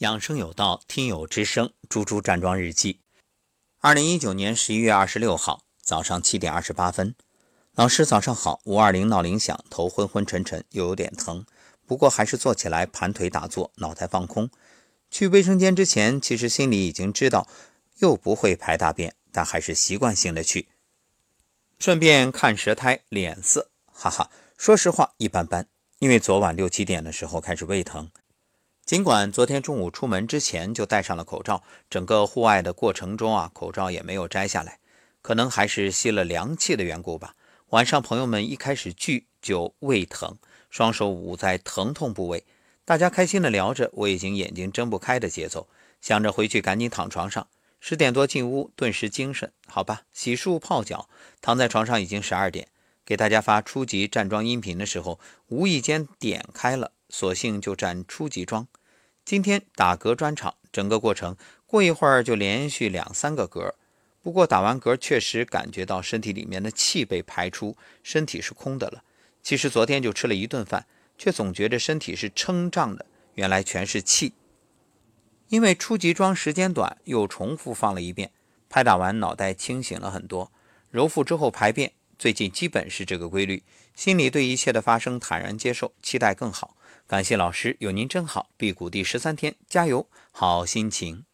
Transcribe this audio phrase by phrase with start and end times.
[0.00, 3.00] 养生有道，听友之声，猪猪站桩日记。
[3.80, 7.14] 二零一九年十一月二十六号早上七点二十八分，
[7.74, 8.60] 老师早上好。
[8.64, 11.46] 五二零闹铃响，头昏昏沉沉，又有点疼，
[11.86, 14.50] 不过还是坐起来盘腿打坐，脑袋放空。
[15.10, 17.48] 去卫生间之前，其实心里已经知道
[18.00, 20.68] 又不会排大便，但还是习惯性的去，
[21.78, 24.30] 顺便看舌苔脸色，哈哈。
[24.58, 25.66] 说实话，一般般，
[26.00, 28.10] 因为昨晚六七点的时候开始胃疼。
[28.86, 34.78] 尽管昨天中午出门之前就戴上了口罩，整个户外的过程中啊，口罩也没有摘下来，
[35.22, 37.34] 可能还是吸了凉气的缘故吧。
[37.70, 40.38] 晚上朋友们一开始聚就胃疼，
[40.70, 42.44] 双手捂在疼痛部位，
[42.84, 45.66] 大家开心的聊着，我已经眼睛睁不开的节奏，
[46.00, 47.48] 想着回去赶紧躺床上。
[47.80, 51.08] 十点多进屋，顿时精神，好吧，洗漱泡脚，
[51.40, 52.68] 躺在床上已经十二点。
[53.04, 56.92] 给大家发初级站桩音频的时候，无意间点开了。
[57.08, 58.68] 索性就站初级桩。
[59.24, 63.72] 今天打嗝专场，整个过程过一会儿就连续两三个嗝。
[64.22, 69.02] 不过打完嗝确实感觉到身体里面的气被排出，身体是空的了。
[69.42, 74.32] 其实昨天就吃了一顿饭，却总觉得身体是撑胀的，原来全是气。
[75.48, 78.32] 因为初级桩时间短，又重复放了一遍，
[78.68, 80.50] 拍打完脑袋清醒了很多。
[80.90, 83.62] 揉腹之后排便，最近基本是这个规律，
[83.94, 86.76] 心里对一切的发生坦然接受，期待更好。
[87.06, 88.50] 感谢老师，有您真好。
[88.56, 91.24] 辟谷第十三天，加油，好心情。